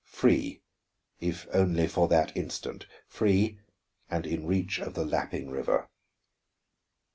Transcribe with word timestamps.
Free, 0.09 0.63
if 1.19 1.45
only 1.53 1.85
for 1.87 2.07
that 2.07 2.35
instant, 2.35 2.87
free, 3.05 3.59
and 4.09 4.25
in 4.25 4.47
reach 4.47 4.79
of 4.79 4.95
the 4.95 5.05
lapping 5.05 5.51
river. 5.51 5.91